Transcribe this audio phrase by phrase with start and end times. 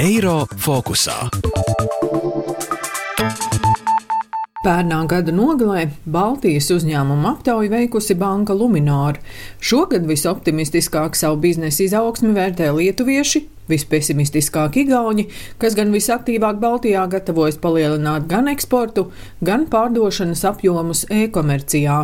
[0.00, 1.28] Eiro fokusā.
[4.64, 9.20] Pērnā gada nogalē Baltijas uzņēmuma aptauju veikusi banka Lunāra.
[9.60, 15.28] Šogad visoptimistiskāk savu biznesa izaugsmi vērtē lietuvieši, vispesimistiskāk Igauni,
[15.62, 19.08] kas gan visaktīvāk Baltijā gatavojas palielināt gan eksportu,
[19.44, 21.98] gan pārdošanas apjomus e-komercijā.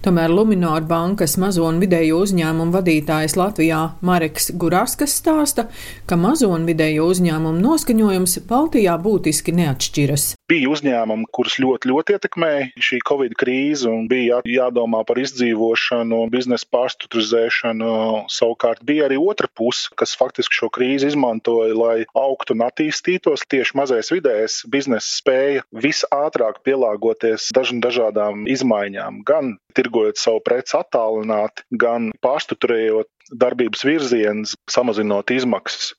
[0.00, 5.66] Tomēr Lunāra bankas mazo un vidējo uzņēmumu vadītājs Latvijā Mareks Guraskas stāsta,
[6.08, 10.30] ka mazo un vidējo uzņēmumu noskaņojums Baltijā būtiski neatšķiras.
[10.50, 16.66] Bija uzņēmumi, kurus ļoti, ļoti ietekmēja šī Covid krīze, un bija jādomā par izdzīvošanu, biznesa
[16.74, 17.92] pārstruktūrizēšanu.
[18.32, 23.46] Savukārt bija arī otra puse, kas faktiski šo krīzi izmantoja, lai augtu un attīstītos.
[23.50, 32.10] Tieši mazais vidējais biznesa spēja visātrāk pielāgoties dažādām izmaiņām, gan tirgojot savu preci attālināti, gan
[32.24, 35.94] pārstruktūrējot darbības virzienus, samazinot izmaksas.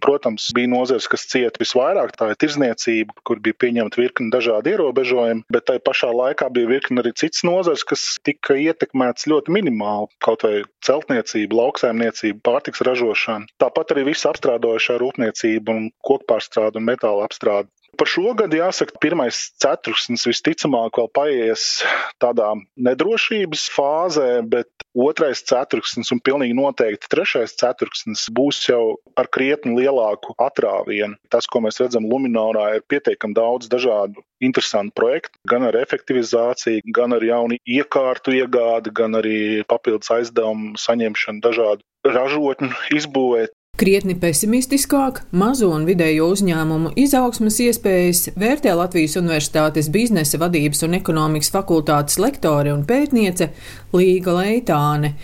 [0.00, 5.44] Protams, bija nozares, kas cieta visvairāk, tā ir tirzniecība, kur bija pieņemta virkni dažādi ierobežojumi,
[5.52, 10.46] bet tai pašā laikā bija virkni arī cits nozares, kas tika ietekmēts ļoti minimāli, kaut
[10.46, 13.50] vai celtniecība, lauksaimniecība, pārtiks ražošana.
[13.60, 17.68] Tāpat arī viss apstrādošā rūpniecība un kokpārstrāde un metāla apstrāde.
[17.98, 21.64] Par šo gadu jāsaka, pirmais ceturksnis visticamāk vēl paies
[22.22, 29.76] tādā nedrošības fāzē, bet otrais ceturksnis un pilnīgi noteikti trešais ceturksnis būs jau ar krietni
[29.78, 31.18] lielāku atrāvienu.
[31.30, 37.14] Tas, ko mēs redzam Luminārā, ir pietiekami daudz dažādu interesantu projektu, gan ar efektivizāciju, gan
[37.16, 43.52] ar jaunu iekārtu iegādi, gan arī papildus aizdevumu saņemšanu dažādu ražotņu izbūvēt.
[43.80, 51.48] Krietni pesimistiskāk mazo un vidējo uzņēmumu izaugsmas iespējas vērtē Latvijas Universitātes biznesa vadības un ekonomikas
[51.54, 53.48] fakultātes lektore un pētniece
[53.96, 55.14] Līga Leitāne.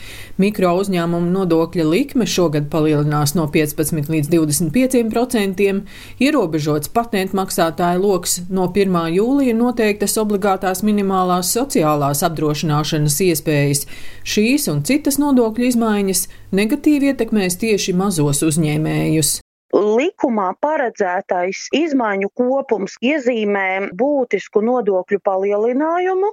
[0.40, 5.84] Mikro uzņēmumu nodokļa likme šogad palielinās no 15 līdz 25 procentiem,
[6.16, 8.96] ierobežots patentu maksātāju lokus no 1.
[9.18, 13.84] jūlija noteiktas obligātās minimālās sociālās apdrošināšanas iespējas.
[14.24, 19.36] Šīs un citas nodokļu izmaiņas negatīvi ietekmēs tieši mazos uzņēmējus.
[19.76, 26.30] Likumā paredzētais izmaiņu kopums iezīmē būtisku nodokļu palielinājumu,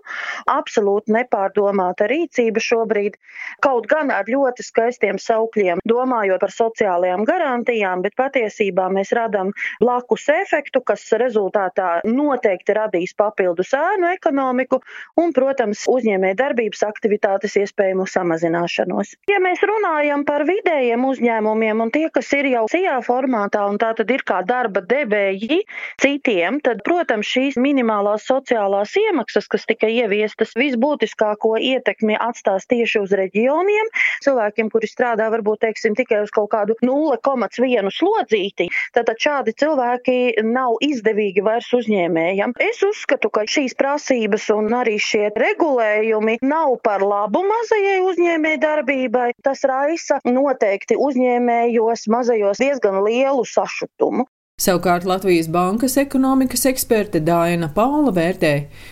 [0.49, 3.17] absolūti nepārdomāta rīcība šobrīd,
[3.63, 10.27] kaut gan ar ļoti skaistiem saukļiem, domājot par sociālajām garantijām, bet patiesībā mēs radām blakus
[10.33, 14.81] efektu, kas rezultātā noteikti radīs papildus ēnu ekonomiku
[15.19, 19.15] un, protams, uzņēmē darbības aktivitātes iespējamu samazināšanos.
[19.29, 22.65] Ja mēs runājam par vidējiem uzņēmumiem un tie, kas ir jau
[23.01, 25.63] formā, formātā un tā tad ir kā darba devēji
[26.01, 33.13] citiem, tad, protams, šīs minimālās sociālās iemaksas, kas tika ieviestas, visbūtiskāko ietekmi atstās tieši uz
[33.17, 33.89] reģioniem.
[34.25, 40.17] Cilvēkiem, kuri strādā varbūt, teiksim, tikai uz kaut kādu 0,1 slodzīti, tad šādi cilvēki
[40.47, 42.55] nav izdevīgi vairs uzņēmējam.
[42.63, 49.29] Es uzskatu, ka šīs prasības un arī šie regulējumi nav par labu mazajai uzņēmēji darbībai.
[49.45, 54.27] Tas raisa noteikti uzņēmējos mazajos diezgan lielu sašutumu.
[54.62, 58.52] Savukārt Latvijas Bankas ekonomikas eksperte Dāna Paula vērtē,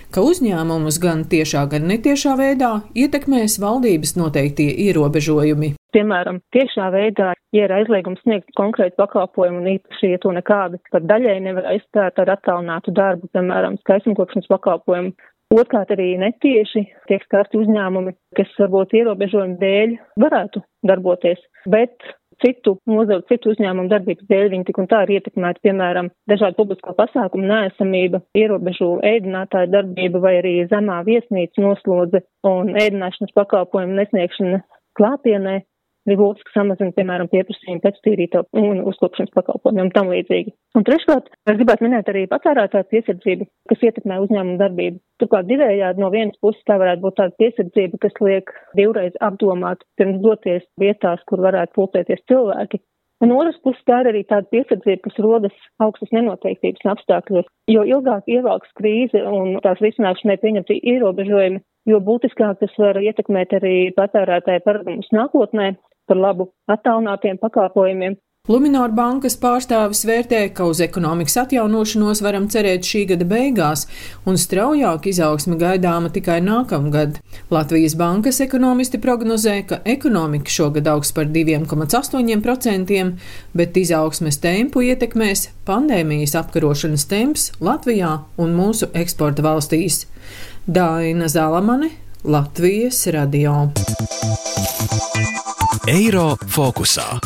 [0.09, 5.75] ka uzņēmumus gan tiešā, gan netiešā veidā ietekmēs valdības noteiktie ierobežojumi.
[5.93, 11.05] Piemēram, tiešā veidā, ja ir aizliegums sniegt konkrētu pakalpojumu un īpaši, ja to nekādi pat
[11.11, 15.13] daļai nevar aizstāt ar attālinātu darbu, piemēram, skaistumkopšanas pakalpojumu.
[15.51, 19.95] Otrkārt arī netieši tiek skarti uzņēmumi, kas varbūt ierobežojumu dēļ
[20.25, 21.93] varētu darboties, bet
[22.43, 26.95] citu nozaru, citu uzņēmumu darbības dēļ viņi tik un tā ir ietekmēti, piemēram, dažādu publisko
[26.97, 34.63] pasākumu neesamība, ierobežo ēdinātāju darbību vai arī zemā viesnīca noslodze un ēdināšanas pakalpojumu nesniegšana
[34.99, 35.61] klātienē
[36.07, 40.53] bija būtiski samazina, piemēram, pieprasījumu pēc tīrīto un uzkopšanas pakalpojumiem un tam līdzīgi.
[40.77, 45.01] Un treškārt, es gribētu minēt arī patērētāju piesardzību, kas ietekmē uzņēmumu darbību.
[45.21, 50.21] Turklāt divējādi no vienas puses tā varētu būt tāda piesardzība, kas liek divreiz apdomāt pirms
[50.23, 52.81] doties vietās, kur varētu pulcēties cilvēki.
[53.21, 58.25] Un otrs puses tā ir arī tāda piesardzība, kas rodas augstas nenoteiktības apstākļos, jo ilgāk
[58.25, 61.61] ievelks krīze un tās risināšanai pieņemti ierobežojumi,
[61.91, 65.69] jo būtiskāk tas var ietekmēt arī patērētāju paradumus nākotnē,
[66.07, 68.19] par labu attālinātiem pakalpojumiem.
[68.49, 73.83] Lumināra bankas pārstāvis vērtē, ka uz ekonomikas atjaunošanos varam cerēt šī gada beigās,
[74.25, 77.19] un straujāk izaugsme gaidāma tikai nākamgad.
[77.53, 83.13] Latvijas bankas ekonomisti prognozē, ka ekonomika šogad augs par 2,8%,
[83.53, 90.07] bet izaugsmes tempu ietekmēs pandēmijas apkarošanas temps Latvijā un mūsu eksporta valstīs.
[90.65, 93.71] Daina Zalamane, Latvijas radio.
[95.89, 97.17] Eiro fokusā.